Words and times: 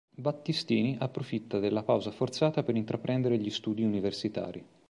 Battistini 0.15 0.97
approfitta 0.99 1.59
della 1.59 1.83
pausa 1.83 2.09
forzata 2.09 2.63
per 2.63 2.75
intraprendere 2.75 3.37
gli 3.37 3.51
studi 3.51 3.83
universitari. 3.83 4.65